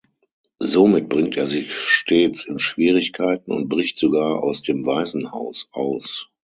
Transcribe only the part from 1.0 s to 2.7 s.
bringt er sich stets in